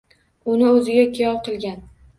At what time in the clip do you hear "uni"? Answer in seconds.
0.53-0.65